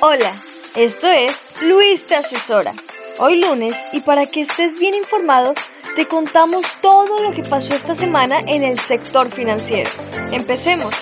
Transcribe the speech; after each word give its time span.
Hola, 0.00 0.32
esto 0.74 1.06
es 1.06 1.46
Luis 1.62 2.06
te 2.06 2.14
asesora. 2.14 2.74
Hoy 3.18 3.42
lunes 3.42 3.76
y 3.92 4.00
para 4.00 4.24
que 4.24 4.40
estés 4.40 4.78
bien 4.78 4.94
informado, 4.94 5.52
te 5.94 6.06
contamos 6.06 6.66
todo 6.80 7.22
lo 7.22 7.30
que 7.30 7.42
pasó 7.42 7.74
esta 7.74 7.94
semana 7.94 8.40
en 8.46 8.64
el 8.64 8.78
sector 8.78 9.30
financiero. 9.30 9.90
Empecemos. 10.32 10.94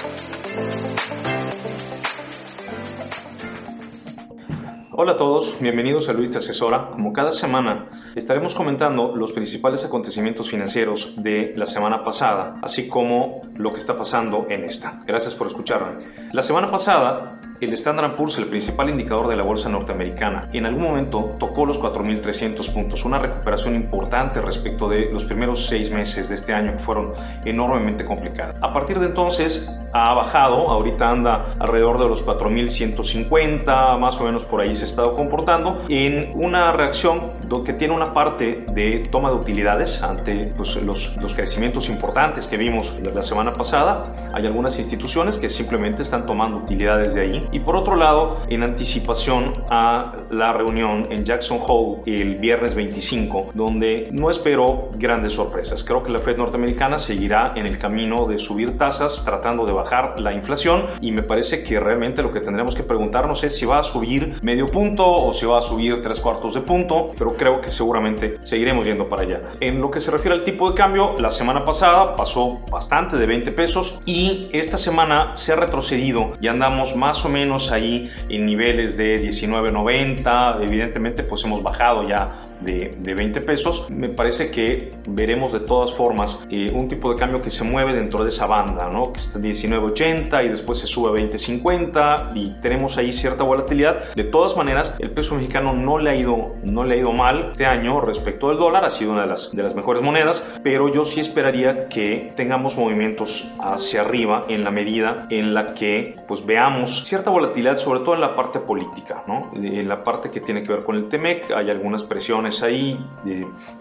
Hola 4.96 5.12
a 5.12 5.16
todos, 5.16 5.56
bienvenidos 5.60 6.08
a 6.08 6.12
Luis 6.12 6.30
Te 6.30 6.38
Asesora. 6.38 6.90
Como 6.90 7.12
cada 7.12 7.32
semana, 7.32 7.90
estaremos 8.14 8.54
comentando 8.54 9.14
los 9.14 9.32
principales 9.32 9.84
acontecimientos 9.84 10.50
financieros 10.50 11.22
de 11.22 11.52
la 11.56 11.66
semana 11.66 12.04
pasada, 12.04 12.60
así 12.62 12.88
como 12.88 13.40
lo 13.56 13.72
que 13.72 13.78
está 13.78 13.98
pasando 13.98 14.46
en 14.48 14.64
esta. 14.64 15.02
Gracias 15.06 15.34
por 15.34 15.48
escucharme. 15.48 16.30
La 16.32 16.42
semana 16.42 16.70
pasada 16.70 17.40
el 17.64 17.72
Standard 17.74 18.16
Poor's, 18.16 18.38
el 18.38 18.46
principal 18.46 18.90
indicador 18.90 19.28
de 19.28 19.36
la 19.36 19.42
bolsa 19.42 19.68
norteamericana, 19.68 20.48
en 20.52 20.66
algún 20.66 20.82
momento 20.82 21.36
tocó 21.38 21.66
los 21.66 21.80
4.300 21.80 22.72
puntos, 22.72 23.04
una 23.04 23.18
recuperación 23.18 23.74
importante 23.74 24.40
respecto 24.40 24.88
de 24.88 25.10
los 25.10 25.24
primeros 25.24 25.66
seis 25.66 25.90
meses 25.90 26.28
de 26.28 26.34
este 26.34 26.52
año 26.52 26.72
que 26.72 26.78
fueron 26.78 27.12
enormemente 27.44 28.04
complicadas. 28.04 28.56
A 28.60 28.72
partir 28.72 28.98
de 28.98 29.06
entonces 29.06 29.68
ha 29.94 30.12
bajado, 30.12 30.68
ahorita 30.68 31.08
anda 31.08 31.54
alrededor 31.60 32.00
de 32.00 32.08
los 32.08 32.26
4.150, 32.26 33.96
más 33.98 34.20
o 34.20 34.24
menos 34.24 34.44
por 34.44 34.60
ahí 34.60 34.74
se 34.74 34.82
ha 34.82 34.86
estado 34.86 35.14
comportando, 35.14 35.82
en 35.88 36.32
una 36.34 36.72
reacción 36.72 37.32
que 37.64 37.72
tiene 37.72 37.94
una 37.94 38.12
parte 38.12 38.64
de 38.72 39.04
toma 39.08 39.30
de 39.30 39.36
utilidades 39.36 40.02
ante 40.02 40.52
pues, 40.56 40.74
los, 40.82 41.16
los 41.18 41.34
crecimientos 41.34 41.88
importantes 41.88 42.48
que 42.48 42.56
vimos 42.56 42.92
la 43.14 43.22
semana 43.22 43.52
pasada. 43.52 44.32
Hay 44.34 44.44
algunas 44.44 44.76
instituciones 44.80 45.38
que 45.38 45.48
simplemente 45.48 46.02
están 46.02 46.26
tomando 46.26 46.56
utilidades 46.56 47.14
de 47.14 47.20
ahí 47.20 47.48
y 47.52 47.60
por 47.60 47.76
otro 47.76 47.94
lado, 47.94 48.38
en 48.48 48.64
anticipación 48.64 49.52
a 49.70 50.10
la 50.30 50.52
reunión 50.52 51.06
en 51.10 51.24
Jackson 51.24 51.60
Hole 51.64 52.02
el 52.06 52.36
viernes 52.38 52.74
25, 52.74 53.50
donde 53.54 54.08
no 54.10 54.28
espero 54.28 54.88
grandes 54.96 55.34
sorpresas. 55.34 55.84
Creo 55.84 56.02
que 56.02 56.10
la 56.10 56.18
Fed 56.18 56.36
norteamericana 56.36 56.98
seguirá 56.98 57.52
en 57.54 57.66
el 57.66 57.78
camino 57.78 58.26
de 58.26 58.38
subir 58.38 58.76
tasas, 58.76 59.22
tratando 59.24 59.64
de 59.64 59.72
bajar 59.72 59.83
la 60.18 60.32
inflación 60.32 60.86
y 61.00 61.12
me 61.12 61.22
parece 61.22 61.62
que 61.62 61.78
realmente 61.78 62.22
lo 62.22 62.32
que 62.32 62.40
tendremos 62.40 62.74
que 62.74 62.82
preguntarnos 62.82 63.44
es 63.44 63.56
si 63.56 63.66
va 63.66 63.78
a 63.78 63.82
subir 63.82 64.38
medio 64.42 64.66
punto 64.66 65.06
o 65.06 65.32
si 65.32 65.46
va 65.46 65.58
a 65.58 65.62
subir 65.62 66.02
tres 66.02 66.20
cuartos 66.20 66.54
de 66.54 66.60
punto, 66.60 67.12
pero 67.16 67.36
creo 67.36 67.60
que 67.60 67.70
seguramente 67.70 68.38
seguiremos 68.42 68.86
yendo 68.86 69.08
para 69.08 69.22
allá. 69.22 69.40
En 69.60 69.80
lo 69.80 69.90
que 69.90 70.00
se 70.00 70.10
refiere 70.10 70.34
al 70.36 70.44
tipo 70.44 70.70
de 70.70 70.74
cambio, 70.74 71.14
la 71.18 71.30
semana 71.30 71.64
pasada 71.64 72.16
pasó 72.16 72.60
bastante 72.70 73.16
de 73.16 73.26
20 73.26 73.52
pesos 73.52 74.00
y 74.04 74.48
esta 74.52 74.78
semana 74.78 75.36
se 75.36 75.52
ha 75.52 75.56
retrocedido 75.56 76.32
y 76.40 76.48
andamos 76.48 76.96
más 76.96 77.24
o 77.24 77.28
menos 77.28 77.70
ahí 77.72 78.10
en 78.28 78.46
niveles 78.46 78.96
de 78.96 79.22
19.90. 79.22 80.64
Evidentemente, 80.64 81.22
pues 81.22 81.44
hemos 81.44 81.62
bajado 81.62 82.08
ya 82.08 82.48
de, 82.64 83.14
20 83.14 83.40
pesos. 83.42 83.90
Me 83.90 84.08
parece 84.08 84.50
que 84.50 84.92
veremos 85.08 85.52
de 85.52 85.60
todas 85.60 85.94
formas 85.94 86.46
eh, 86.50 86.70
un 86.72 86.88
tipo 86.88 87.12
de 87.12 87.16
cambio 87.16 87.40
que 87.40 87.50
se 87.50 87.64
mueve 87.64 87.94
dentro 87.94 88.22
de 88.22 88.30
esa 88.30 88.46
banda, 88.46 88.88
¿no? 88.88 89.12
Que 89.12 89.20
está 89.20 89.38
19.80 89.38 90.44
y 90.44 90.48
después 90.48 90.78
se 90.78 90.86
sube 90.86 91.10
a 91.10 91.22
20.50 91.22 92.32
y 92.34 92.60
tenemos 92.60 92.98
ahí 92.98 93.12
cierta 93.12 93.44
volatilidad. 93.44 94.14
De 94.14 94.24
todas 94.24 94.56
maneras, 94.56 94.96
el 94.98 95.10
peso 95.10 95.34
mexicano 95.34 95.72
no 95.72 95.98
le 95.98 96.10
ha 96.10 96.16
ido, 96.16 96.56
no 96.62 96.84
le 96.84 96.94
ha 96.94 96.98
ido 96.98 97.12
mal 97.12 97.50
este 97.52 97.66
año 97.66 98.00
respecto 98.00 98.48
del 98.48 98.58
dólar, 98.58 98.84
ha 98.84 98.90
sido 98.90 99.12
una 99.12 99.22
de 99.22 99.28
las, 99.28 99.52
de 99.52 99.62
las 99.62 99.74
mejores 99.74 100.02
monedas, 100.02 100.58
pero 100.62 100.92
yo 100.92 101.04
sí 101.04 101.20
esperaría 101.20 101.88
que 101.88 102.32
tengamos 102.36 102.76
movimientos 102.76 103.52
hacia 103.60 104.00
arriba 104.00 104.46
en 104.48 104.64
la 104.64 104.70
medida 104.70 105.26
en 105.30 105.54
la 105.54 105.74
que 105.74 106.16
pues 106.26 106.44
veamos 106.44 107.04
cierta 107.04 107.30
volatilidad, 107.30 107.76
sobre 107.76 108.00
todo 108.00 108.14
en 108.14 108.20
la 108.20 108.34
parte 108.34 108.58
política, 108.60 109.22
¿no? 109.26 109.50
En 109.54 109.88
la 109.88 110.02
parte 110.02 110.30
que 110.30 110.40
tiene 110.40 110.62
que 110.62 110.72
ver 110.72 110.84
con 110.84 110.96
el 110.96 111.08
TEMEC, 111.08 111.50
hay 111.52 111.70
algunas 111.70 112.02
presiones 112.02 112.53
ahí 112.62 112.98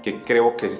que 0.02 0.23
creo 0.23 0.55
que 0.57 0.71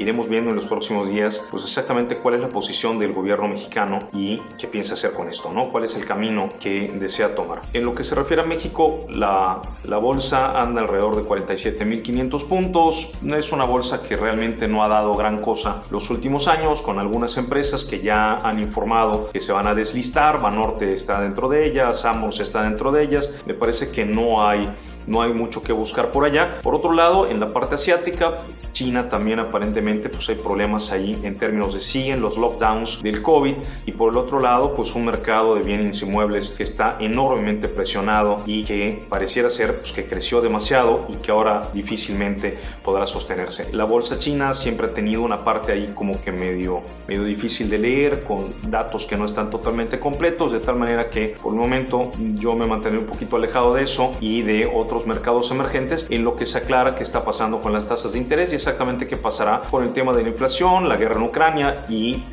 iremos 0.00 0.30
viendo 0.30 0.50
en 0.50 0.56
los 0.56 0.66
próximos 0.66 1.10
días 1.10 1.44
pues 1.50 1.62
exactamente 1.62 2.16
cuál 2.16 2.34
es 2.36 2.40
la 2.40 2.48
posición 2.48 2.98
del 2.98 3.12
gobierno 3.12 3.48
mexicano 3.48 3.98
y 4.14 4.40
qué 4.58 4.66
piensa 4.66 4.94
hacer 4.94 5.12
con 5.12 5.28
esto, 5.28 5.52
¿no? 5.52 5.70
Cuál 5.70 5.84
es 5.84 5.94
el 5.94 6.06
camino 6.06 6.48
que 6.58 6.90
desea 6.98 7.34
tomar. 7.34 7.60
En 7.74 7.84
lo 7.84 7.94
que 7.94 8.02
se 8.02 8.14
refiere 8.14 8.42
a 8.42 8.46
México, 8.46 9.06
la, 9.10 9.60
la 9.84 9.98
bolsa 9.98 10.60
anda 10.60 10.80
alrededor 10.80 11.16
de 11.16 11.22
47.500 11.22 12.48
puntos. 12.48 13.12
Es 13.22 13.52
una 13.52 13.64
bolsa 13.64 14.02
que 14.02 14.16
realmente 14.16 14.68
no 14.68 14.82
ha 14.82 14.88
dado 14.88 15.12
gran 15.14 15.42
cosa 15.42 15.82
los 15.90 16.08
últimos 16.10 16.48
años, 16.48 16.80
con 16.80 16.98
algunas 16.98 17.36
empresas 17.36 17.84
que 17.84 18.00
ya 18.00 18.36
han 18.36 18.58
informado 18.58 19.30
que 19.30 19.40
se 19.40 19.52
van 19.52 19.66
a 19.66 19.74
deslistar. 19.74 20.40
Banorte 20.40 20.94
está 20.94 21.20
dentro 21.20 21.48
de 21.48 21.66
ellas, 21.66 22.04
Amos 22.04 22.40
está 22.40 22.62
dentro 22.62 22.90
de 22.90 23.02
ellas. 23.02 23.34
Me 23.44 23.54
parece 23.54 23.90
que 23.90 24.04
no 24.06 24.46
hay 24.46 24.72
no 25.06 25.22
hay 25.22 25.32
mucho 25.32 25.62
que 25.62 25.72
buscar 25.72 26.12
por 26.12 26.24
allá. 26.24 26.60
Por 26.62 26.74
otro 26.74 26.92
lado, 26.92 27.26
en 27.26 27.39
la 27.40 27.48
parte 27.48 27.74
asiática, 27.74 28.36
China 28.72 29.08
también 29.08 29.38
aparentemente 29.38 30.10
pues 30.10 30.28
hay 30.28 30.36
problemas 30.36 30.92
ahí 30.92 31.18
en 31.22 31.38
términos 31.38 31.72
de 31.72 31.80
siguen 31.80 32.20
los 32.20 32.36
lockdowns 32.36 33.02
del 33.02 33.22
COVID 33.22 33.54
y 33.86 33.92
por 33.92 34.12
el 34.12 34.18
otro 34.18 34.38
lado 34.40 34.74
pues 34.74 34.94
un 34.94 35.06
mercado 35.06 35.54
de 35.54 35.62
bienes 35.62 36.02
inmuebles 36.02 36.50
que 36.50 36.62
está 36.62 36.96
enormemente 37.00 37.68
presionado 37.68 38.42
y 38.46 38.64
que 38.64 39.06
pareciera 39.08 39.48
ser 39.48 39.80
pues, 39.80 39.92
que 39.92 40.04
creció 40.04 40.42
demasiado 40.42 41.06
y 41.08 41.14
que 41.14 41.32
ahora 41.32 41.70
difícilmente 41.72 42.58
podrá 42.84 43.06
sostenerse. 43.06 43.72
La 43.72 43.84
bolsa 43.84 44.18
china 44.18 44.52
siempre 44.52 44.88
ha 44.88 44.94
tenido 44.94 45.22
una 45.22 45.42
parte 45.42 45.72
ahí 45.72 45.92
como 45.94 46.20
que 46.22 46.30
medio, 46.30 46.82
medio 47.08 47.24
difícil 47.24 47.70
de 47.70 47.78
leer 47.78 48.22
con 48.24 48.52
datos 48.70 49.06
que 49.06 49.16
no 49.16 49.24
están 49.24 49.50
totalmente 49.50 49.98
completos 49.98 50.52
de 50.52 50.60
tal 50.60 50.76
manera 50.76 51.08
que 51.08 51.36
por 51.42 51.54
el 51.54 51.58
momento 51.58 52.12
yo 52.34 52.54
me 52.54 52.66
mantendré 52.66 53.00
un 53.00 53.06
poquito 53.06 53.36
alejado 53.36 53.74
de 53.74 53.84
eso 53.84 54.12
y 54.20 54.42
de 54.42 54.70
otros 54.72 55.06
mercados 55.06 55.50
emergentes 55.50 56.06
en 56.10 56.22
lo 56.22 56.36
que 56.36 56.44
se 56.44 56.58
aclara 56.58 56.94
qué 56.94 57.02
está 57.02 57.24
pasando 57.24 57.29
con 57.62 57.72
las 57.72 57.86
tasas 57.86 58.12
de 58.12 58.18
interés 58.18 58.52
y 58.52 58.56
exactamente 58.56 59.06
qué 59.06 59.16
pasará 59.16 59.62
con 59.70 59.84
el 59.84 59.92
tema 59.92 60.12
de 60.12 60.22
la 60.22 60.28
inflación, 60.30 60.88
la 60.88 60.96
guerra 60.96 61.16
en 61.16 61.22
Ucrania 61.22 61.86
y, 61.88 62.24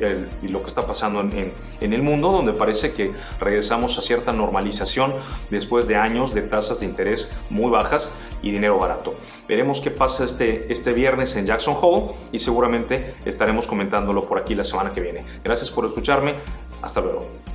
lo 0.42 0.60
que 0.60 0.66
está 0.66 0.82
pasando 0.82 1.20
en, 1.20 1.52
en, 1.80 1.92
el 1.92 2.02
mundo, 2.02 2.32
donde 2.32 2.52
parece 2.52 2.92
que 2.92 3.12
regresamos 3.40 3.96
a 3.96 4.02
cierta 4.02 4.32
normalización 4.32 5.14
después 5.50 5.86
de 5.86 5.96
años 5.96 6.34
de 6.34 6.42
tasas 6.42 6.80
de 6.80 6.86
interés 6.86 7.32
muy 7.48 7.70
bajas 7.70 8.10
y 8.42 8.50
dinero 8.50 8.78
barato. 8.78 9.14
Veremos 9.48 9.80
qué 9.80 9.90
pasa 9.90 10.24
este, 10.24 10.70
este 10.72 10.92
viernes 10.92 11.36
en 11.36 11.46
Jackson 11.46 11.76
Hole 11.80 12.14
y 12.32 12.38
seguramente 12.38 13.14
estaremos 13.24 13.66
comentándolo 13.66 14.26
por 14.26 14.38
aquí 14.38 14.54
la 14.54 14.64
semana 14.64 14.92
que 14.92 15.00
viene. 15.00 15.24
Gracias 15.44 15.70
por 15.70 15.86
escucharme. 15.86 16.34
Hasta 16.82 17.00
luego. 17.00 17.47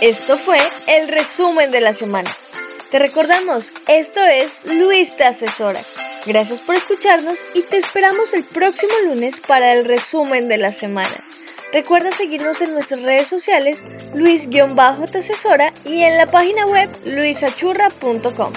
Esto 0.00 0.38
fue 0.38 0.56
el 0.86 1.08
resumen 1.08 1.70
de 1.70 1.82
la 1.82 1.92
semana. 1.92 2.30
Te 2.90 2.98
recordamos, 2.98 3.74
esto 3.86 4.20
es 4.20 4.62
Luis 4.64 5.14
te 5.14 5.24
asesora. 5.24 5.82
Gracias 6.24 6.62
por 6.62 6.74
escucharnos 6.74 7.44
y 7.54 7.62
te 7.64 7.76
esperamos 7.76 8.32
el 8.32 8.44
próximo 8.44 8.94
lunes 9.04 9.40
para 9.40 9.74
el 9.74 9.84
resumen 9.84 10.48
de 10.48 10.56
la 10.56 10.72
semana. 10.72 11.22
Recuerda 11.74 12.12
seguirnos 12.12 12.62
en 12.62 12.72
nuestras 12.72 13.02
redes 13.02 13.28
sociales, 13.28 13.84
Luis-te 14.14 14.62
asesora 15.18 15.70
y 15.84 16.00
en 16.00 16.16
la 16.16 16.26
página 16.26 16.64
web 16.64 16.90
luisachurra.com. 17.04 18.54